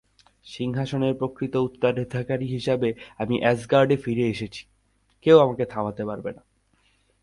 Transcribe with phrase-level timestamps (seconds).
[0.45, 2.89] সিংহাসনের প্রকৃত উত্তরাধিকারী হিসাবে
[3.17, 4.61] আমি অ্যাসগার্ডে ফিরে এসেছি,
[5.25, 6.41] কেউ আমাকে থামাতে পারবে না।